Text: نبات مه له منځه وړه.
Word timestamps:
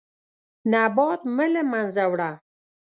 نبات 0.71 1.21
مه 1.35 1.45
له 1.53 1.61
منځه 1.71 2.03
وړه. 2.11 2.31